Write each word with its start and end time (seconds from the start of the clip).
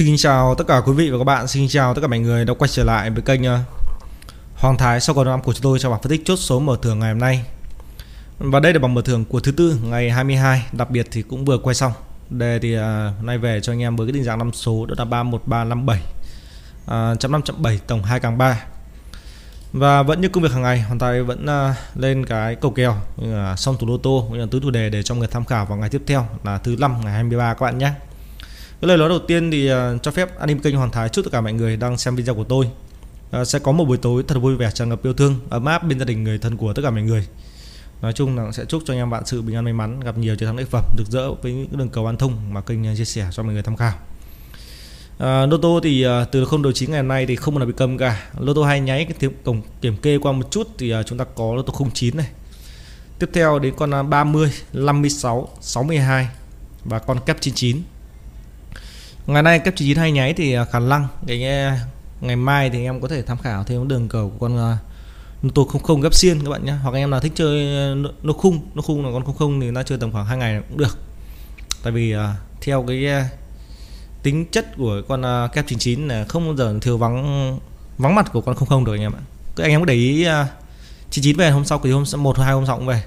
Xin 0.00 0.16
chào 0.16 0.54
tất 0.54 0.66
cả 0.66 0.80
quý 0.86 0.92
vị 0.92 1.10
và 1.10 1.18
các 1.18 1.24
bạn, 1.24 1.48
xin 1.48 1.68
chào 1.68 1.94
tất 1.94 2.00
cả 2.00 2.06
mọi 2.06 2.18
người 2.18 2.44
đã 2.44 2.54
quay 2.54 2.68
trở 2.68 2.84
lại 2.84 3.10
với 3.10 3.22
kênh 3.22 3.44
ờ, 3.44 3.58
Hoàng 4.54 4.76
Thái 4.76 5.00
sau 5.00 5.14
còn 5.14 5.26
năm 5.26 5.42
của 5.42 5.52
chúng 5.52 5.62
tôi 5.62 5.78
trong 5.78 5.92
bảng 5.92 6.02
phân 6.02 6.10
tích 6.10 6.22
chốt 6.24 6.36
số 6.36 6.60
mở 6.60 6.76
thưởng 6.82 6.98
ngày 6.98 7.12
hôm 7.12 7.18
nay. 7.18 7.44
Và 8.38 8.60
đây 8.60 8.72
là 8.72 8.78
bảng 8.78 8.94
mở 8.94 9.02
thưởng 9.02 9.24
của 9.24 9.40
thứ 9.40 9.52
tư 9.52 9.78
ngày 9.84 10.10
22, 10.10 10.66
đặc 10.72 10.90
biệt 10.90 11.06
thì 11.10 11.22
cũng 11.22 11.44
vừa 11.44 11.58
quay 11.58 11.74
xong. 11.74 11.92
Đề 12.30 12.58
thì 12.58 12.74
à, 12.74 13.12
nay 13.22 13.38
về 13.38 13.60
cho 13.60 13.72
anh 13.72 13.82
em 13.82 13.96
với 13.96 14.06
cái 14.06 14.12
định 14.12 14.24
dạng 14.24 14.38
năm 14.38 14.52
số 14.52 14.86
đó 14.86 14.94
là 14.98 15.04
31357. 15.04 15.96
À, 15.96 16.04
ờ, 16.86 17.16
chấm 17.20 17.32
5.7 17.32 17.78
tổng 17.86 18.02
2 18.02 18.20
càng 18.20 18.38
3. 18.38 18.62
Và 19.72 20.02
vẫn 20.02 20.20
như 20.20 20.28
công 20.28 20.42
việc 20.42 20.52
hàng 20.52 20.62
ngày, 20.62 20.80
Hoàng 20.80 20.98
Thái 20.98 21.22
vẫn 21.22 21.46
à, 21.46 21.74
lên 21.94 22.26
cái 22.26 22.54
cầu 22.54 22.70
kèo 22.70 22.96
xong 23.56 23.76
thủ 23.80 23.86
lô 23.86 23.98
tô 23.98 24.24
cũng 24.28 24.36
như 24.36 24.44
là 24.44 24.48
tứ 24.50 24.60
thủ 24.60 24.70
đề 24.70 24.90
để 24.90 25.02
cho 25.02 25.14
người 25.14 25.28
tham 25.28 25.44
khảo 25.44 25.66
vào 25.66 25.78
ngày 25.78 25.88
tiếp 25.88 26.02
theo 26.06 26.26
là 26.44 26.58
thứ 26.58 26.76
năm 26.78 26.96
ngày 27.04 27.12
23 27.12 27.54
các 27.54 27.60
bạn 27.60 27.78
nhé 27.78 27.92
cái 28.80 28.88
lời 28.88 28.98
nói 28.98 29.08
đầu 29.08 29.18
tiên 29.18 29.50
thì 29.50 29.72
uh, 29.72 29.76
cho 30.02 30.10
phép 30.10 30.38
anh 30.38 30.58
kênh 30.58 30.76
Hoàng 30.76 30.90
Thái 30.90 31.08
chúc 31.08 31.24
tất 31.24 31.30
cả 31.32 31.40
mọi 31.40 31.52
người 31.52 31.76
đang 31.76 31.98
xem 31.98 32.16
video 32.16 32.34
của 32.34 32.44
tôi. 32.44 32.70
Uh, 33.40 33.46
sẽ 33.46 33.58
có 33.58 33.72
một 33.72 33.84
buổi 33.84 33.96
tối 33.96 34.22
thật 34.28 34.38
vui 34.38 34.56
vẻ 34.56 34.70
tràn 34.70 34.88
ngập 34.88 35.04
yêu 35.04 35.14
thương 35.14 35.40
ấm 35.50 35.64
áp 35.64 35.86
bên 35.86 35.98
gia 35.98 36.04
đình 36.04 36.24
người 36.24 36.38
thân 36.38 36.56
của 36.56 36.72
tất 36.72 36.82
cả 36.82 36.90
mọi 36.90 37.02
người. 37.02 37.26
Nói 38.02 38.12
chung 38.12 38.36
là 38.36 38.52
sẽ 38.52 38.64
chúc 38.64 38.82
cho 38.86 38.94
anh 38.94 38.98
em 38.98 39.10
bạn 39.10 39.26
sự 39.26 39.42
bình 39.42 39.56
an 39.56 39.64
may 39.64 39.72
mắn 39.72 40.00
gặp 40.00 40.18
nhiều 40.18 40.36
chiến 40.36 40.46
thắng 40.46 40.56
lợi 40.56 40.66
phẩm 40.70 40.84
được 40.96 41.04
dỡ 41.08 41.32
với 41.32 41.52
những 41.52 41.78
đường 41.78 41.88
cầu 41.88 42.06
an 42.06 42.16
thông 42.16 42.54
mà 42.54 42.60
kênh 42.60 42.86
à, 42.86 42.94
chia 42.96 43.04
sẻ 43.04 43.28
cho 43.32 43.42
mọi 43.42 43.52
người 43.52 43.62
tham 43.62 43.76
khảo. 43.76 43.92
À, 45.18 45.46
lô 45.46 45.80
thì 45.80 46.06
uh, 46.06 46.10
từ 46.32 46.44
không 46.44 46.62
đầu 46.62 46.72
chín 46.72 46.90
ngày 46.90 47.00
hôm 47.00 47.08
nay 47.08 47.26
thì 47.26 47.36
không 47.36 47.58
là 47.58 47.64
bị 47.64 47.72
cầm 47.76 47.98
cả. 47.98 48.30
Loto 48.38 48.62
hay 48.62 48.70
hai 48.70 48.80
nháy 48.80 49.04
cái 49.04 49.14
tiếng 49.18 49.32
cổng 49.44 49.62
kiểm 49.80 49.96
kê 49.96 50.18
qua 50.18 50.32
một 50.32 50.50
chút 50.50 50.68
thì 50.78 50.94
uh, 50.94 51.06
chúng 51.06 51.18
ta 51.18 51.24
có 51.24 51.54
loto 51.54 51.72
09 51.94 52.16
này. 52.16 52.28
Tiếp 53.18 53.30
theo 53.32 53.58
đến 53.58 53.74
con 53.76 54.10
30 54.10 54.52
56 54.72 55.48
62 55.60 56.28
và 56.84 56.98
con 56.98 57.20
kép 57.26 57.40
99 57.40 57.82
ngày 59.32 59.42
nay 59.42 59.58
cấp 59.58 59.74
99 59.76 59.96
hay 60.00 60.12
nháy 60.12 60.34
thì 60.34 60.54
à, 60.54 60.64
khả 60.64 60.78
năng. 60.78 61.06
Cái 61.26 61.44
à, 61.44 61.80
ngày 62.20 62.36
mai 62.36 62.70
thì 62.70 62.84
em 62.84 63.00
có 63.00 63.08
thể 63.08 63.22
tham 63.22 63.38
khảo 63.38 63.64
thêm 63.64 63.88
đường 63.88 64.08
cầu 64.08 64.30
của 64.30 64.48
con 64.48 64.58
à, 64.58 64.78
uh, 65.46 65.54
tô 65.54 65.64
không 65.64 65.82
không 65.82 66.00
gấp 66.00 66.14
xiên 66.14 66.40
các 66.44 66.50
bạn 66.50 66.64
nhé 66.64 66.72
hoặc 66.82 66.90
anh 66.90 67.02
em 67.02 67.10
nào 67.10 67.20
thích 67.20 67.32
chơi 67.34 67.66
nó 68.22 68.32
khung 68.32 68.60
nó 68.74 68.82
khung 68.82 69.06
là 69.06 69.12
con 69.12 69.24
không 69.24 69.36
không 69.36 69.60
thì 69.60 69.70
nó 69.70 69.82
chơi 69.82 69.98
tầm 69.98 70.12
khoảng 70.12 70.26
hai 70.26 70.38
ngày 70.38 70.62
cũng 70.68 70.78
được. 70.78 70.98
Tại 71.82 71.92
vì 71.92 72.16
uh, 72.16 72.20
theo 72.60 72.84
cái 72.88 73.06
uh, 73.06 73.26
tính 74.22 74.46
chất 74.46 74.76
của 74.76 75.02
con 75.08 75.20
uh, 75.20 75.52
kép 75.52 75.66
99 75.66 76.08
là 76.08 76.24
không 76.28 76.46
bao 76.46 76.56
giờ 76.56 76.78
thiếu 76.82 76.98
vắng 76.98 77.58
vắng 77.98 78.14
mặt 78.14 78.32
của 78.32 78.40
con 78.40 78.54
không 78.54 78.68
không 78.68 78.84
được 78.84 78.94
anh 78.94 79.02
em 79.02 79.12
ạ. 79.12 79.22
Cứ 79.56 79.62
anh 79.62 79.70
em 79.70 79.80
có 79.80 79.84
để 79.84 79.94
ý 79.94 80.26
uh, 80.28 80.46
99 81.10 81.36
về 81.36 81.50
hôm 81.50 81.64
sau 81.64 81.80
thì 81.84 81.90
hôm 81.90 82.04
một 82.16 82.38
hai 82.38 82.52
hôm 82.52 82.66
sau 82.66 82.76
cũng 82.76 82.86
về. 82.86 83.02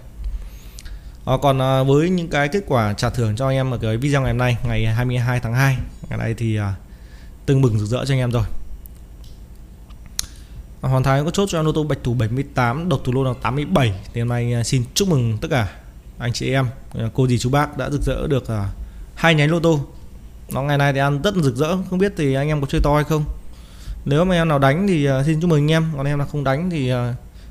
Ờ, 1.25 1.37
còn 1.37 1.87
với 1.87 2.09
những 2.09 2.27
cái 2.27 2.47
kết 2.47 2.63
quả 2.67 2.93
trả 2.93 3.09
thưởng 3.09 3.35
cho 3.35 3.47
anh 3.47 3.55
em 3.55 3.71
ở 3.71 3.77
cái 3.77 3.97
video 3.97 4.21
ngày 4.21 4.31
hôm 4.31 4.37
nay 4.37 4.57
ngày 4.63 4.85
22 4.85 5.39
tháng 5.39 5.53
2 5.53 5.77
ở 6.13 6.17
nay 6.17 6.33
thì 6.37 6.55
à, 6.55 6.73
tưng 7.45 7.61
bừng 7.61 7.79
rực 7.79 7.89
rỡ 7.89 8.05
cho 8.05 8.13
anh 8.13 8.19
em 8.19 8.31
rồi. 8.31 8.43
À, 10.81 10.89
Hoàn 10.89 11.03
Thái 11.03 11.23
có 11.23 11.31
chốt 11.31 11.49
cho 11.49 11.59
em 11.59 11.67
ô 11.67 11.71
tô 11.71 11.83
bạch 11.83 11.97
thủ 12.03 12.13
78 12.13 12.89
độc 12.89 13.01
thủ 13.03 13.13
lô 13.13 13.23
là 13.23 13.33
87 13.41 13.93
thì 14.13 14.21
hôm 14.21 14.29
nay 14.29 14.53
à, 14.53 14.63
xin 14.63 14.83
chúc 14.93 15.07
mừng 15.07 15.37
tất 15.41 15.47
cả 15.51 15.69
anh 16.17 16.33
chị 16.33 16.51
em 16.51 16.67
à, 16.95 17.09
cô 17.13 17.27
dì 17.27 17.37
chú 17.37 17.49
bác 17.49 17.77
đã 17.77 17.89
rực 17.89 18.01
rỡ 18.01 18.27
được 18.27 18.47
à, 18.47 18.69
hai 19.15 19.35
nhánh 19.35 19.51
lô 19.51 19.59
tô. 19.59 19.79
Nó 20.53 20.61
ngày 20.61 20.77
nay 20.77 20.93
thì 20.93 20.99
ăn 20.99 21.21
rất 21.21 21.35
rực 21.35 21.55
rỡ. 21.55 21.77
Không 21.89 21.99
biết 21.99 22.13
thì 22.17 22.33
anh 22.33 22.47
em 22.47 22.61
có 22.61 22.67
chơi 22.67 22.81
to 22.83 22.95
hay 22.95 23.03
không. 23.03 23.23
Nếu 24.05 24.25
mà 24.25 24.35
em 24.35 24.47
nào 24.47 24.59
đánh 24.59 24.87
thì 24.87 25.05
à, 25.05 25.23
xin 25.23 25.41
chúc 25.41 25.49
mừng 25.49 25.59
anh 25.59 25.71
em. 25.71 25.91
Còn 25.97 26.05
em 26.05 26.17
nào 26.17 26.27
không 26.31 26.43
đánh 26.43 26.69
thì 26.69 26.91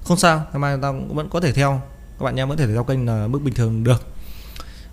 không 0.05 0.17
sao. 0.17 0.47
Ngày 0.53 0.59
mai 0.59 0.77
ta 0.83 0.93
vẫn 1.09 1.29
có 1.31 1.41
thể 1.41 1.53
theo. 1.53 1.81
Các 2.19 2.25
bạn 2.25 2.37
em 2.37 2.49
vẫn 2.49 2.59
thể 2.59 2.67
theo 2.67 2.85
kênh 2.85 3.07
là 3.07 3.27
mức 3.27 3.43
bình 3.43 3.55
thường 3.55 3.85
được 3.85 4.12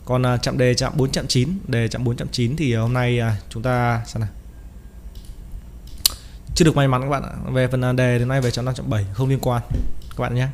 còn 0.06 0.26
à, 0.26 0.38
chạm 0.38 0.58
đề 0.58 0.74
chạm 0.74 0.94
4 0.96 1.12
chạm 1.12 1.28
9 1.28 1.50
đề 1.68 1.88
chạm 1.88 2.04
4 2.04 2.16
chạm 2.16 2.28
9 2.32 2.56
thì 2.56 2.76
hôm 2.76 2.94
nay 2.94 3.20
à, 3.20 3.36
chúng 3.50 3.64
ta 3.64 4.02
xem 4.06 4.22
nào. 4.22 4.30
Chưa 6.56 6.66
được 6.66 6.76
may 6.76 6.88
mắn 6.88 7.02
các 7.02 7.10
bạn 7.10 7.24
ạ. 7.24 7.52
Về 7.52 7.68
phần 7.68 7.86
à, 7.86 7.94
đề 7.94 8.20
thì 8.20 8.26
nay 8.26 8.42
về 8.42 8.52
chạm 8.52 8.66
5 8.66 8.74
chạm 8.76 8.90
7 8.90 9.06
không 9.14 9.30
liên 9.30 9.40
quan 9.42 9.62
các 10.10 10.20
bạn 10.20 10.36
nhé. 10.36 10.48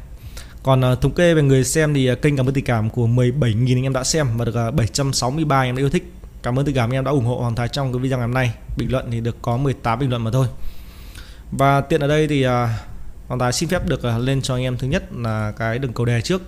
Còn 0.66 0.92
uh, 0.92 1.02
thống 1.02 1.12
kê 1.12 1.34
về 1.34 1.42
người 1.42 1.64
xem 1.64 1.94
thì 1.94 2.12
uh, 2.12 2.22
kênh 2.22 2.38
cảm 2.38 2.50
ơn 2.50 2.54
tình 2.54 2.66
cảm 2.66 2.90
của 2.90 3.08
17.000 3.08 3.78
anh 3.78 3.84
em 3.84 3.94
đã 3.94 4.04
xem 4.04 4.28
và 4.38 4.46
được 4.46 4.68
uh, 4.68 4.74
763 4.74 5.60
anh 5.60 5.70
em 5.70 5.76
đã 5.76 5.82
yêu 5.82 5.90
thích. 5.90 6.14
Cảm 6.44 6.60
ơn 6.60 6.66
tình 6.66 6.76
cảm 6.76 6.90
anh 6.90 6.96
em 6.96 7.04
đã 7.04 7.12
ủng 7.12 7.26
hộ 7.26 7.36
Hoàng 7.36 7.56
Thái 7.56 7.68
trong 7.68 7.94
cái 7.94 8.00
video 8.00 8.18
ngày 8.18 8.28
hôm 8.28 8.34
nay. 8.34 8.54
Bình 8.78 8.92
luận 8.92 9.12
thì 9.12 9.20
được 9.20 9.38
có 9.42 9.58
18 9.58 10.00
bình 10.00 10.10
luận 10.10 10.24
mà 10.24 10.32
thôi. 10.32 10.48
Và 11.52 11.82
tiện 11.82 12.02
ở 12.02 12.08
đây 12.08 12.28
thì 12.28 12.48
uh, 12.48 12.52
Hoàng 13.28 13.40
Thái 13.40 13.54
xin 13.54 13.70
phép 13.70 13.88
được 13.88 14.02
uh, 14.16 14.22
lên 14.22 14.42
cho 14.42 14.56
anh 14.56 14.64
em 14.64 14.78
thứ 14.78 14.88
nhất 14.88 15.04
là 15.14 15.54
cái 15.58 15.80
đường 15.80 15.94
cầu 15.94 16.06
đề 16.06 16.22
trước. 16.22 16.42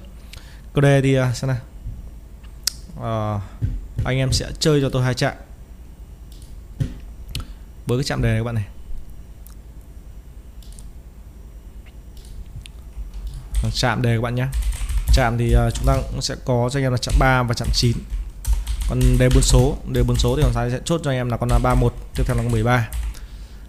Cầu 0.74 0.82
đề 0.82 1.02
thì 1.02 1.20
uh, 1.20 1.26
xem 1.36 1.48
nào 1.48 1.58
uh, 2.98 3.42
anh 4.04 4.18
em 4.18 4.34
sẽ 4.34 4.52
chơi 4.60 4.82
cho 4.82 4.90
tôi 4.90 5.04
hai 5.04 5.14
chạm 5.14 5.34
với 7.88 7.98
cái 7.98 8.04
chạm 8.04 8.22
đề 8.22 8.30
này 8.30 8.40
các 8.40 8.44
bạn 8.44 8.56
này. 8.56 8.66
Ờ, 13.64 13.70
chạm 13.74 14.02
đề 14.02 14.16
các 14.16 14.22
bạn 14.22 14.36
nhé. 14.36 14.48
Chạm 15.14 15.38
thì 15.38 15.56
uh, 15.56 15.74
chúng 15.74 15.86
ta 15.86 15.98
cũng 16.12 16.22
sẽ 16.22 16.36
có 16.46 16.70
cho 16.72 16.80
anh 16.80 16.84
em 16.84 16.92
là 16.92 16.98
chạm 16.98 17.16
3 17.20 17.44
và 17.44 17.54
chạm 17.54 17.68
9 17.74 17.98
còn 18.90 19.00
đề 19.20 19.30
bốn 19.30 19.44
số 19.44 19.78
đề 19.92 20.04
bốn 20.04 20.18
số 20.18 20.36
thì 20.36 20.42
hoàng 20.42 20.54
thái 20.54 20.72
sẽ 20.72 20.80
chốt 20.86 21.02
cho 21.04 21.12
anh 21.12 21.18
em 21.18 21.30
là 21.30 21.38
con 21.38 21.50
là 21.50 21.60
31 21.64 21.94
tiếp 22.16 22.24
theo 22.28 22.36
là 22.36 22.44
con 22.44 22.52
13 22.52 22.90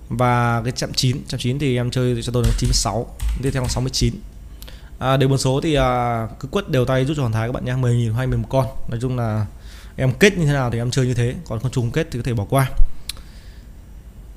và 0.09 0.63
cái 0.65 0.73
chạm 0.73 0.93
9 0.93 1.17
chạm 1.29 1.41
9 1.41 1.59
thì 1.59 1.77
em 1.77 1.91
chơi 1.91 2.23
cho 2.23 2.33
tôi 2.33 2.43
là 2.43 2.51
96 2.59 3.07
tiếp 3.43 3.51
theo 3.51 3.63
là 3.63 3.69
69 3.69 4.15
à, 4.99 5.17
đều 5.17 5.29
bốn 5.29 5.39
số 5.39 5.61
thì 5.61 5.75
à, 5.75 6.27
cứ 6.41 6.49
quất 6.49 6.71
đều 6.71 6.85
tay 6.85 7.05
rút 7.05 7.17
cho 7.17 7.23
hoàn 7.23 7.33
thái 7.33 7.49
các 7.49 7.53
bạn 7.53 7.65
nhé 7.65 7.73
10.000 7.73 8.15
hay 8.15 8.27
11 8.27 8.49
con. 8.51 8.67
Nói 8.89 8.99
chung 9.03 9.17
là 9.17 9.47
em 9.97 10.13
kết 10.13 10.39
như 10.39 10.47
thế 10.47 10.53
nào 10.53 10.71
thì 10.71 10.79
em 10.79 10.91
chơi 10.91 11.07
như 11.07 11.15
thế 11.15 11.35
còn 11.49 11.61
không 11.61 11.71
trùng 11.71 11.91
kết 11.91 12.09
thì 12.11 12.19
có 12.19 12.23
thể 12.23 12.35
bỏ 12.35 12.45
qua. 12.51 12.71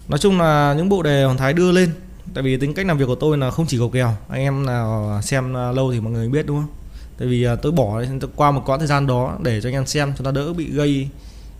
Nói 0.07 0.19
chung 0.19 0.39
là 0.39 0.73
những 0.77 0.89
bộ 0.89 1.03
đề 1.03 1.23
hoàn 1.23 1.38
thái 1.38 1.53
đưa 1.53 1.72
lên 1.72 1.91
tại 2.33 2.44
vì 2.44 2.57
tính 2.57 2.73
cách 2.73 2.85
làm 2.85 2.97
việc 2.97 3.05
của 3.05 3.16
tôi 3.16 3.38
là 3.38 3.51
không 3.51 3.66
chỉ 3.67 3.77
cầu 3.77 3.89
kèo. 3.89 4.16
Anh 4.29 4.41
em 4.41 4.66
nào 4.66 5.19
xem 5.23 5.57
à, 5.57 5.72
lâu 5.72 5.91
thì 5.91 5.99
mọi 5.99 6.13
người 6.13 6.29
biết 6.29 6.45
đúng 6.45 6.57
không? 6.57 6.69
Tại 7.17 7.28
vì 7.28 7.43
à, 7.43 7.55
tôi 7.55 7.72
bỏ 7.72 8.01
qua 8.35 8.51
một 8.51 8.63
quãng 8.66 8.79
thời 8.79 8.88
gian 8.88 9.07
đó 9.07 9.38
để 9.41 9.61
cho 9.61 9.69
anh 9.69 9.73
em 9.73 9.85
xem 9.85 10.13
cho 10.17 10.25
ta 10.25 10.31
đỡ 10.31 10.53
bị 10.53 10.72
gây 10.72 11.07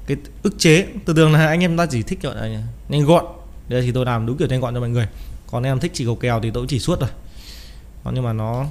cái 0.08 0.18
ức 0.44 0.54
chế. 0.58 0.86
Từ 1.06 1.14
thường 1.14 1.34
là 1.34 1.48
anh 1.48 1.64
em 1.64 1.78
ta 1.78 1.86
chỉ 1.86 2.04
thích 2.04 2.22
gọi 2.22 2.36
là 2.36 2.62
nhanh 2.90 3.06
gọn. 3.06 3.26
Đây 3.70 3.82
thì 3.82 3.92
tôi 3.92 4.06
làm 4.06 4.26
đúng 4.26 4.38
kiểu 4.38 4.48
nhanh 4.48 4.62
gọn 4.62 4.74
cho 4.74 4.80
mọi 4.80 4.90
người. 4.90 5.08
Còn 5.52 5.64
em 5.64 5.80
thích 5.80 5.92
chỉ 5.94 6.06
cầu 6.06 6.16
kèo 6.16 6.40
thì 6.40 6.52
tôi 6.52 6.66
chỉ 6.70 6.80
suốt 6.80 7.00
rồi. 7.00 7.10
Nhưng 8.14 8.24
mà 8.24 8.34
nó 8.34 8.66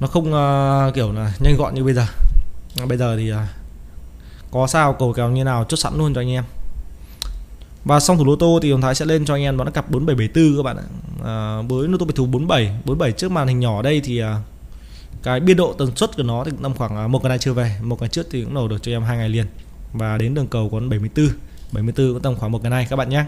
nó 0.00 0.06
không 0.06 0.32
uh, 0.32 0.94
kiểu 0.94 1.12
là 1.12 1.32
nhanh 1.40 1.56
gọn 1.56 1.74
như 1.74 1.84
bây 1.84 1.94
giờ. 1.94 2.06
Bây 2.88 2.98
giờ 2.98 3.16
thì 3.16 3.32
uh, 3.32 3.38
có 4.50 4.66
sao 4.66 4.92
cầu 4.92 5.12
kèo 5.12 5.30
như 5.30 5.44
nào 5.44 5.64
chốt 5.68 5.76
sẵn 5.76 5.98
luôn 5.98 6.14
cho 6.14 6.20
anh 6.20 6.30
em. 6.30 6.44
Và 7.84 8.00
xong 8.00 8.16
thủ 8.16 8.24
lô 8.24 8.36
tô 8.36 8.58
thì 8.62 8.72
Hồng 8.72 8.80
Thái 8.80 8.94
sẽ 8.94 9.04
lên 9.04 9.24
cho 9.24 9.34
anh 9.34 9.42
em 9.42 9.56
đó 9.56 9.64
là 9.64 9.70
cặp 9.70 9.90
4774 9.90 10.56
các 10.56 10.62
bạn 10.62 10.76
ạ. 10.76 10.84
À, 11.24 11.62
với 11.68 11.88
lô 11.88 11.98
tô 11.98 12.06
biệt 12.06 12.14
thủ 12.16 12.26
47 12.26 12.72
47 12.84 13.12
trước 13.12 13.32
màn 13.32 13.48
hình 13.48 13.60
nhỏ 13.60 13.82
đây 13.82 14.00
thì 14.04 14.22
uh, 14.22 14.26
cái 15.22 15.40
biên 15.40 15.56
độ 15.56 15.72
tần 15.72 15.96
suất 15.96 16.16
của 16.16 16.22
nó 16.22 16.44
thì 16.44 16.50
tầm 16.62 16.74
khoảng 16.74 17.12
một 17.12 17.22
ngày 17.22 17.28
này 17.28 17.38
chưa 17.38 17.52
về 17.52 17.76
một 17.82 18.00
ngày 18.00 18.08
trước 18.08 18.26
thì 18.30 18.44
cũng 18.44 18.54
nổ 18.54 18.68
được 18.68 18.82
cho 18.82 18.92
em 18.92 19.02
hai 19.02 19.16
ngày 19.16 19.28
liền. 19.28 19.46
Và 19.92 20.18
đến 20.18 20.34
đường 20.34 20.46
cầu 20.46 20.68
còn 20.72 20.88
74 20.88 21.28
74 21.72 22.12
cũng 22.12 22.22
tầm 22.22 22.36
khoảng 22.36 22.52
một 22.52 22.62
ngày 22.62 22.70
này 22.70 22.86
các 22.90 22.96
bạn 22.96 23.08
nhé. 23.08 23.24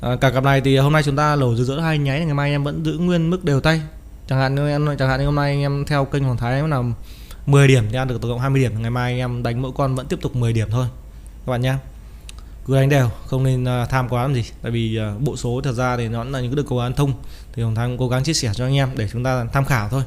À, 0.00 0.16
cả 0.16 0.30
cặp 0.30 0.44
này 0.44 0.60
thì 0.60 0.76
hôm 0.76 0.92
nay 0.92 1.02
chúng 1.02 1.16
ta 1.16 1.36
lổ 1.36 1.54
giữa 1.54 1.64
giữa 1.64 1.80
hai 1.80 1.98
nháy 1.98 2.24
ngày 2.24 2.34
mai 2.34 2.50
em 2.50 2.64
vẫn 2.64 2.84
giữ 2.84 2.98
nguyên 2.98 3.30
mức 3.30 3.44
đều 3.44 3.60
tay 3.60 3.80
chẳng 4.28 4.38
hạn 4.38 4.54
như 4.54 4.68
em 4.68 4.96
chẳng 4.98 5.08
hạn 5.08 5.20
như 5.20 5.26
hôm 5.26 5.34
nay 5.34 5.50
anh 5.50 5.60
em 5.60 5.84
theo 5.84 6.04
kênh 6.04 6.24
Hoàng 6.24 6.36
Thái 6.36 6.68
là 6.68 6.82
10 7.46 7.68
điểm 7.68 7.84
thì 7.90 7.96
ăn 7.96 8.08
được 8.08 8.20
tổng 8.20 8.30
cộng 8.30 8.40
20 8.40 8.62
điểm. 8.62 8.82
Ngày 8.82 8.90
mai 8.90 9.12
anh 9.12 9.18
em 9.18 9.42
đánh 9.42 9.62
mỗi 9.62 9.72
con 9.76 9.94
vẫn 9.94 10.06
tiếp 10.06 10.18
tục 10.22 10.36
10 10.36 10.52
điểm 10.52 10.68
thôi. 10.70 10.86
Các 11.46 11.50
bạn 11.50 11.60
nhé. 11.60 11.74
Cứ 12.66 12.74
đánh 12.74 12.88
đều 12.88 13.10
không 13.26 13.44
nên 13.44 13.64
à, 13.64 13.86
tham 13.86 14.08
quá 14.08 14.22
làm 14.22 14.34
gì. 14.34 14.44
Tại 14.62 14.72
vì 14.72 14.96
à, 14.96 15.14
bộ 15.20 15.36
số 15.36 15.60
thật 15.64 15.72
ra 15.72 15.96
thì 15.96 16.08
nó 16.08 16.24
là 16.24 16.40
những 16.40 16.50
cái 16.50 16.56
được 16.56 16.66
cầu 16.68 16.78
ăn 16.78 16.94
thông. 16.94 17.12
Thì 17.52 17.62
Hoàng 17.62 17.74
Thái 17.74 17.88
cũng 17.88 17.98
cố 17.98 18.08
gắng 18.08 18.24
chia 18.24 18.34
sẻ 18.34 18.50
cho 18.54 18.64
anh 18.64 18.74
em 18.74 18.88
để 18.96 19.08
chúng 19.12 19.24
ta 19.24 19.44
tham 19.52 19.64
khảo 19.64 19.88
thôi. 19.88 20.02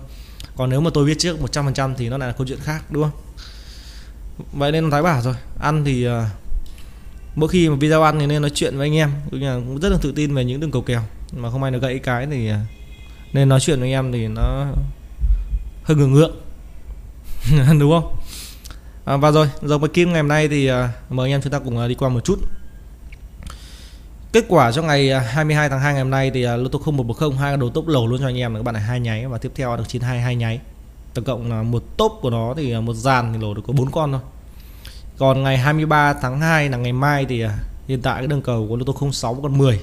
Còn 0.55 0.69
nếu 0.69 0.81
mà 0.81 0.89
tôi 0.93 1.05
biết 1.05 1.19
trước 1.19 1.37
100% 1.53 1.93
thì 1.97 2.09
nó 2.09 2.17
lại 2.17 2.29
là 2.29 2.33
câu 2.33 2.47
chuyện 2.47 2.59
khác 2.61 2.83
đúng 2.89 3.03
không? 3.03 3.11
Vậy 4.53 4.71
nên 4.71 4.91
Thái 4.91 5.01
bảo 5.01 5.21
rồi 5.21 5.35
ăn 5.59 5.85
thì 5.85 6.07
uh, 6.07 6.13
mỗi 7.35 7.49
khi 7.49 7.69
mà 7.69 7.75
video 7.75 8.03
ăn 8.03 8.19
thì 8.19 8.25
nên 8.25 8.41
nói 8.41 8.51
chuyện 8.53 8.77
với 8.77 8.87
anh 8.87 8.95
em. 8.95 9.11
Cũng 9.31 9.41
là 9.41 9.55
cũng 9.55 9.79
rất 9.79 9.89
là 9.89 9.97
tự 10.01 10.11
tin 10.11 10.35
về 10.35 10.45
những 10.45 10.59
đường 10.59 10.71
cầu 10.71 10.81
kèo. 10.81 11.01
Mà 11.37 11.51
không 11.51 11.61
may 11.61 11.71
nó 11.71 11.79
gãy 11.79 11.99
cái 11.99 12.27
thì 12.31 12.51
nên 13.35 13.49
nói 13.49 13.59
chuyện 13.59 13.79
với 13.79 13.91
em 13.91 14.11
thì 14.11 14.27
nó 14.27 14.65
hơi 15.83 15.97
ngượng 15.97 16.13
ngượng. 16.13 16.35
Đúng 17.79 17.91
không? 17.91 18.15
À, 19.05 19.17
và 19.17 19.31
rồi 19.31 19.49
dòng 19.61 19.81
bạch 19.81 19.93
kim 19.93 20.13
ngày 20.13 20.21
hôm 20.21 20.27
nay 20.27 20.47
thì 20.47 20.67
à, 20.67 20.89
mời 21.09 21.27
anh 21.27 21.31
em 21.31 21.41
chúng 21.41 21.51
ta 21.51 21.59
cùng 21.59 21.77
à, 21.77 21.87
đi 21.87 21.95
qua 21.95 22.09
một 22.09 22.19
chút. 22.23 22.39
Kết 24.31 24.45
quả 24.47 24.71
cho 24.71 24.81
ngày 24.81 25.11
à, 25.11 25.19
22 25.19 25.69
tháng 25.69 25.79
2 25.79 25.93
ngày 25.93 26.01
hôm 26.01 26.11
nay 26.11 26.31
thì 26.33 26.41
lô 26.41 26.67
tô 26.67 26.79
0110 26.85 27.31
hai 27.39 27.57
đầu 27.57 27.69
tốp 27.69 27.87
lầu 27.87 28.07
luôn 28.07 28.19
cho 28.19 28.27
anh 28.27 28.37
em 28.37 28.53
là 28.53 28.59
các 28.59 28.63
bạn 28.63 28.73
này 28.73 28.83
hai 28.83 28.99
nháy 28.99 29.27
và 29.27 29.37
tiếp 29.37 29.51
theo 29.55 29.77
được 29.77 29.83
92 29.87 30.21
hai 30.21 30.35
nháy. 30.35 30.59
Tổng 31.13 31.25
cộng 31.25 31.49
là 31.49 31.63
một 31.63 31.83
tốp 31.97 32.17
của 32.21 32.29
nó 32.29 32.53
thì 32.57 32.79
một 32.79 32.93
dàn 32.93 33.33
thì 33.33 33.39
lỗ 33.39 33.53
được 33.53 33.61
có 33.67 33.73
bốn 33.73 33.91
con 33.91 34.11
thôi. 34.11 34.21
Còn 35.17 35.43
ngày 35.43 35.57
23 35.57 36.13
tháng 36.13 36.39
2 36.39 36.69
là 36.69 36.77
ngày 36.77 36.93
mai 36.93 37.25
thì 37.25 37.43
hiện 37.87 38.01
tại 38.01 38.17
cái 38.17 38.27
đường 38.27 38.41
cầu 38.41 38.65
của 38.69 38.75
lô 38.75 38.85
tô 38.85 39.11
06 39.11 39.39
còn 39.43 39.57
10 39.57 39.79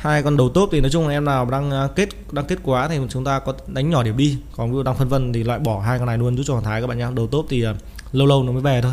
hai 0.00 0.22
con 0.22 0.36
đầu 0.36 0.48
top 0.48 0.68
thì 0.72 0.80
nói 0.80 0.90
chung 0.90 1.06
là 1.06 1.12
em 1.12 1.24
nào 1.24 1.50
đang 1.50 1.70
à, 1.70 1.88
kết 1.96 2.08
đang 2.32 2.44
kết 2.44 2.58
quá 2.62 2.88
thì 2.88 2.98
chúng 3.10 3.24
ta 3.24 3.38
có 3.38 3.54
đánh 3.66 3.90
nhỏ 3.90 4.02
điểm 4.02 4.16
đi. 4.16 4.38
Còn 4.56 4.70
ví 4.70 4.74
dụ 4.74 4.82
đang 4.82 4.96
phân 4.96 5.08
vân 5.08 5.32
thì 5.32 5.44
loại 5.44 5.58
bỏ 5.58 5.80
hai 5.80 5.98
con 5.98 6.06
này 6.06 6.18
luôn 6.18 6.36
giúp 6.36 6.42
cho 6.46 6.52
hoàng 6.52 6.64
thái 6.64 6.80
các 6.80 6.86
bạn 6.86 6.98
nhé 6.98 7.06
đầu 7.14 7.26
top 7.26 7.46
thì 7.48 7.62
à, 7.62 7.74
lâu 8.12 8.26
lâu 8.26 8.42
nó 8.42 8.52
mới 8.52 8.62
về 8.62 8.82
thôi. 8.82 8.92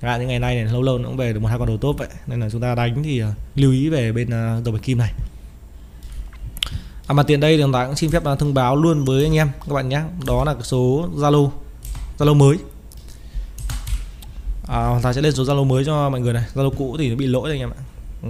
À, 0.00 0.18
những 0.18 0.28
ngày 0.28 0.38
nay 0.38 0.54
này 0.54 0.64
lâu 0.64 0.82
lâu 0.82 0.98
nó 0.98 1.08
cũng 1.08 1.16
về 1.16 1.32
được 1.32 1.40
một 1.40 1.48
hai 1.48 1.58
con 1.58 1.68
đầu 1.68 1.76
tốt 1.76 1.94
vậy. 1.98 2.08
Nên 2.26 2.40
là 2.40 2.50
chúng 2.50 2.60
ta 2.60 2.74
đánh 2.74 3.02
thì 3.02 3.20
à, 3.20 3.34
lưu 3.54 3.72
ý 3.72 3.88
về 3.88 4.12
bên 4.12 4.30
đầu 4.64 4.72
bạch 4.72 4.82
kim 4.82 4.98
này. 4.98 5.12
À 7.06 7.12
mà 7.12 7.22
tiện 7.22 7.40
đây 7.40 7.56
thì 7.56 7.62
chúng 7.62 7.72
ta 7.72 7.86
cũng 7.86 7.96
xin 7.96 8.10
phép 8.10 8.22
thông 8.38 8.54
báo 8.54 8.76
luôn 8.76 9.04
với 9.04 9.24
anh 9.24 9.36
em 9.36 9.50
các 9.68 9.74
bạn 9.74 9.88
nhé 9.88 10.02
đó 10.26 10.44
là 10.44 10.54
số 10.62 11.08
Zalo 11.16 11.50
Zalo 12.18 12.34
mới. 12.34 12.56
À, 14.68 14.86
Hoàng 14.86 15.02
Thái 15.02 15.14
sẽ 15.14 15.20
lên 15.20 15.34
số 15.34 15.42
Zalo 15.42 15.64
mới 15.64 15.84
cho 15.84 16.10
mọi 16.10 16.20
người 16.20 16.32
này. 16.32 16.44
Zalo 16.54 16.70
cũ 16.70 16.96
thì 16.98 17.10
nó 17.10 17.16
bị 17.16 17.26
lỗi 17.26 17.48
rồi 17.48 17.58
anh 17.58 17.60
em 17.60 17.70
ạ. 17.70 17.80
Ừ. 18.22 18.28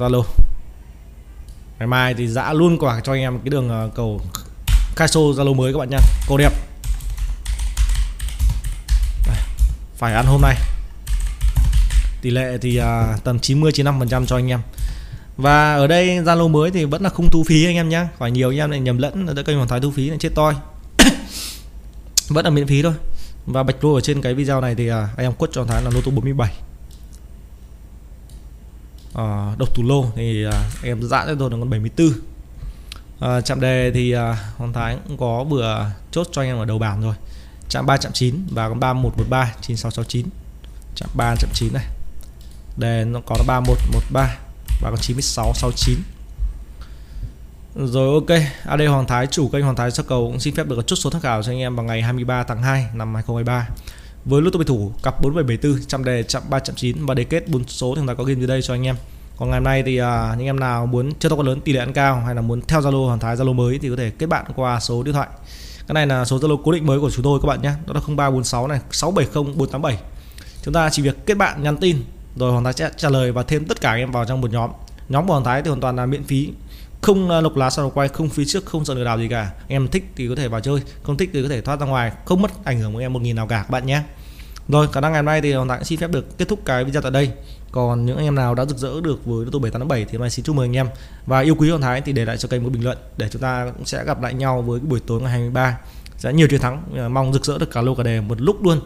Zalo. 0.00 0.22
Ngày 1.78 1.86
mai 1.86 2.14
thì 2.14 2.28
dã 2.28 2.52
luôn 2.52 2.78
quả 2.78 3.00
cho 3.00 3.12
anh 3.12 3.20
em 3.20 3.38
cái 3.38 3.50
đường 3.50 3.68
ờ, 3.68 3.90
cầu 3.94 4.20
Kaiso 4.96 5.20
Zalo 5.20 5.54
mới 5.54 5.72
các 5.72 5.78
bạn 5.78 5.90
nha. 5.90 5.98
Cầu 6.28 6.36
đẹp. 6.36 6.52
Phải 9.96 10.14
ăn 10.14 10.26
hôm 10.26 10.40
nay. 10.42 10.56
Tỷ 12.22 12.30
lệ 12.30 12.58
thì 12.60 12.80
uh, 12.80 13.24
tầm 13.24 13.38
90 13.38 13.72
95% 13.72 14.26
cho 14.26 14.36
anh 14.36 14.48
em. 14.48 14.60
Và 15.36 15.74
ở 15.74 15.86
đây 15.86 16.20
Zalo 16.20 16.48
mới 16.48 16.70
thì 16.70 16.84
vẫn 16.84 17.02
là 17.02 17.10
không 17.10 17.30
thu 17.30 17.44
phí 17.44 17.66
anh 17.66 17.76
em 17.76 17.88
nhé 17.88 18.06
phải 18.18 18.30
nhiều 18.30 18.50
anh 18.50 18.58
em 18.58 18.70
lại 18.70 18.80
nhầm 18.80 18.98
lẫn 18.98 19.26
ở 19.26 19.42
kênh 19.42 19.56
Hoàng 19.56 19.68
Thái 19.68 19.80
thu 19.80 19.90
phí 19.90 20.08
này 20.08 20.18
chết 20.18 20.34
toi. 20.34 20.54
Vẫn 22.28 22.44
là 22.44 22.50
miễn 22.50 22.66
phí 22.66 22.82
thôi. 22.82 22.94
Và 23.46 23.62
bạch 23.62 23.84
lô 23.84 23.94
ở 23.94 24.00
trên 24.00 24.22
cái 24.22 24.34
video 24.34 24.60
này 24.60 24.74
thì 24.74 24.90
uh, 24.90 24.94
anh 24.94 25.26
em 25.26 25.32
quất 25.32 25.50
cho 25.52 25.64
Thái 25.64 25.82
là 25.82 25.90
lô 25.94 26.00
tô 26.00 26.10
47 26.10 26.69
uh, 29.12 29.58
độc 29.58 29.74
thủ 29.74 29.82
lô 29.82 30.04
thì 30.16 30.46
uh, 30.46 30.54
em 30.82 31.02
giãn 31.02 31.26
cho 31.26 31.34
tôi 31.38 31.50
là 31.50 31.56
con 31.56 31.70
74 31.70 32.06
uh, 32.06 32.14
ờ, 33.20 33.40
chạm 33.40 33.60
đề 33.60 33.90
thì 33.94 34.16
uh, 34.16 34.20
Hoàng 34.56 34.72
Thái 34.72 34.96
cũng 35.08 35.16
có 35.16 35.44
vừa 35.44 35.90
chốt 36.10 36.26
cho 36.32 36.42
anh 36.42 36.48
em 36.48 36.58
ở 36.58 36.64
đầu 36.64 36.78
bảng 36.78 37.02
rồi. 37.02 37.14
Chạm 37.68 37.86
3 37.86 37.96
chạm 37.96 38.12
9 38.12 38.46
và 38.50 38.68
con 38.68 38.80
3113 38.80 39.54
9669 39.60 40.26
chạm 40.96 41.08
3 41.14 41.34
chạm 41.38 41.50
9 41.54 41.72
này. 41.72 41.84
Đề 42.76 43.04
nó 43.04 43.20
có 43.26 43.36
3113 43.46 44.36
và 44.82 44.90
con 44.90 44.98
9669 45.00 45.98
rồi 47.74 48.14
ok. 48.14 48.40
AD 48.64 48.80
Hoàng 48.88 49.06
Thái 49.06 49.26
chủ 49.26 49.48
kênh 49.48 49.64
Hoàng 49.64 49.76
Thái 49.76 49.90
sơ 49.90 50.02
cầu 50.02 50.28
cũng 50.30 50.40
xin 50.40 50.54
phép 50.54 50.66
được 50.66 50.86
chốt 50.86 50.96
số 50.96 51.10
tham 51.10 51.20
khảo 51.20 51.42
cho 51.42 51.52
anh 51.52 51.58
em 51.58 51.76
vào 51.76 51.86
ngày 51.86 52.02
23 52.02 52.42
tháng 52.42 52.62
2 52.62 52.86
năm 52.94 53.14
2023 53.14 53.68
với 54.24 54.42
lô 54.42 54.50
tô 54.50 54.58
bị 54.58 54.64
thủ 54.64 54.92
cặp 55.02 55.22
4774 55.22 55.86
trăm 55.86 56.04
đề 56.04 56.22
chạm 56.22 56.42
3 56.50 56.58
chạm 56.58 56.76
9 56.76 57.06
và 57.06 57.14
đề 57.14 57.24
kết 57.24 57.48
bốn 57.48 57.64
số 57.68 57.94
thì 57.94 58.00
chúng 58.00 58.06
ta 58.06 58.14
có 58.14 58.24
game 58.24 58.38
dưới 58.38 58.48
đây 58.48 58.62
cho 58.62 58.74
anh 58.74 58.86
em. 58.86 58.96
Còn 59.36 59.50
ngày 59.50 59.58
hôm 59.58 59.64
nay 59.64 59.82
thì 59.82 60.00
uh, 60.02 60.06
những 60.38 60.46
em 60.46 60.60
nào 60.60 60.86
muốn 60.86 61.12
chơi 61.18 61.30
to 61.30 61.36
con 61.36 61.46
lớn 61.46 61.60
tỷ 61.60 61.72
lệ 61.72 61.80
ăn 61.80 61.92
cao 61.92 62.22
hay 62.26 62.34
là 62.34 62.42
muốn 62.42 62.60
theo 62.60 62.80
Zalo 62.80 63.06
Hoàng 63.06 63.18
Thái 63.18 63.36
Zalo 63.36 63.52
mới 63.52 63.78
thì 63.78 63.88
có 63.88 63.96
thể 63.96 64.10
kết 64.10 64.26
bạn 64.26 64.44
qua 64.56 64.80
số 64.80 65.02
điện 65.02 65.14
thoại. 65.14 65.28
Cái 65.86 65.94
này 65.94 66.06
là 66.06 66.24
số 66.24 66.38
Zalo 66.38 66.56
cố 66.56 66.72
định 66.72 66.86
mới 66.86 67.00
của 67.00 67.10
chúng 67.10 67.24
tôi 67.24 67.40
các 67.42 67.46
bạn 67.46 67.62
nhé. 67.62 67.72
Đó 67.86 67.94
là 67.94 68.00
0346 68.00 68.66
này 68.66 68.80
670 68.90 69.54
487 69.56 69.98
chúng 70.62 70.74
ta 70.74 70.90
chỉ 70.90 71.02
việc 71.02 71.26
kết 71.26 71.34
bạn 71.34 71.62
nhắn 71.62 71.76
tin 71.76 72.04
rồi 72.36 72.52
Hoàng 72.52 72.64
Thái 72.64 72.72
sẽ 72.72 72.90
trả 72.96 73.08
lời 73.08 73.32
và 73.32 73.42
thêm 73.42 73.64
tất 73.64 73.80
cả 73.80 73.90
anh 73.90 74.00
em 74.00 74.12
vào 74.12 74.24
trong 74.24 74.40
một 74.40 74.50
nhóm. 74.50 74.70
Nhóm 75.08 75.26
của 75.26 75.32
Hoàng 75.32 75.44
Thái 75.44 75.62
thì 75.62 75.68
hoàn 75.68 75.80
toàn 75.80 75.96
là 75.96 76.06
miễn 76.06 76.24
phí 76.24 76.52
không 77.00 77.30
à, 77.30 77.40
lục 77.40 77.56
lá 77.56 77.70
sau 77.70 77.90
quay, 77.90 78.08
không 78.08 78.28
phí 78.28 78.44
trước, 78.44 78.66
không 78.66 78.84
sợ 78.84 78.94
lừa 78.94 79.04
đảo 79.04 79.18
gì 79.18 79.28
cả. 79.28 79.50
Em 79.68 79.88
thích 79.88 80.04
thì 80.16 80.28
có 80.28 80.34
thể 80.34 80.48
vào 80.48 80.60
chơi, 80.60 80.80
không 81.02 81.16
thích 81.16 81.30
thì 81.32 81.42
có 81.42 81.48
thể 81.48 81.60
thoát 81.60 81.80
ra 81.80 81.86
ngoài, 81.86 82.12
không 82.24 82.42
mất 82.42 82.64
ảnh 82.64 82.78
hưởng 82.78 82.92
của 82.92 82.98
em 82.98 83.12
một 83.12 83.22
nghìn 83.22 83.36
nào 83.36 83.46
cả, 83.46 83.58
các 83.62 83.70
bạn 83.70 83.86
nhé. 83.86 84.02
Rồi, 84.68 84.88
khả 84.92 85.00
năng 85.00 85.12
ngày 85.12 85.18
hôm 85.18 85.26
nay 85.26 85.40
thì 85.40 85.52
Hoàng 85.52 85.68
Thái 85.68 85.84
xin 85.84 85.98
phép 85.98 86.10
được 86.10 86.38
kết 86.38 86.48
thúc 86.48 86.60
cái 86.64 86.84
video 86.84 87.02
tại 87.02 87.10
đây. 87.10 87.30
Còn 87.72 88.06
những 88.06 88.16
anh 88.16 88.24
em 88.24 88.34
nào 88.34 88.54
đã 88.54 88.64
rực 88.64 88.78
rỡ 88.78 89.00
được 89.00 89.24
với 89.24 89.46
tô 89.52 89.58
787 89.58 90.04
thì 90.04 90.18
mai 90.18 90.30
xin 90.30 90.44
chúc 90.44 90.56
mừng 90.56 90.64
anh 90.64 90.76
em. 90.76 90.88
Và 91.26 91.40
yêu 91.40 91.54
quý 91.54 91.68
Hoàng 91.68 91.82
Thái 91.82 92.00
thì 92.00 92.12
để 92.12 92.24
lại 92.24 92.36
cho 92.36 92.48
kênh 92.48 92.62
một 92.62 92.70
bình 92.72 92.84
luận 92.84 92.98
để 93.16 93.28
chúng 93.28 93.42
ta 93.42 93.72
cũng 93.76 93.86
sẽ 93.86 94.04
gặp 94.04 94.22
lại 94.22 94.34
nhau 94.34 94.62
với 94.62 94.80
buổi 94.80 95.00
tối 95.06 95.20
ngày 95.20 95.30
23 95.30 95.78
sẽ 96.18 96.32
nhiều 96.32 96.48
chiến 96.48 96.60
thắng 96.60 96.82
à, 96.96 97.08
mong 97.08 97.32
rực 97.32 97.44
rỡ 97.44 97.58
được 97.58 97.70
cả 97.70 97.80
lô 97.80 97.94
cả 97.94 98.02
đề 98.02 98.20
một 98.20 98.40
lúc 98.40 98.64
luôn 98.64 98.80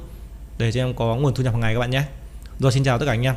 để 0.58 0.72
cho 0.72 0.80
em 0.80 0.94
có 0.94 1.16
nguồn 1.16 1.34
thu 1.34 1.44
nhập 1.44 1.52
hàng 1.52 1.60
ngày 1.60 1.74
các 1.74 1.80
bạn 1.80 1.90
nhé. 1.90 2.02
Rồi, 2.58 2.72
xin 2.72 2.84
chào 2.84 2.98
tất 2.98 3.06
cả 3.06 3.12
anh 3.12 3.22
em. 3.22 3.34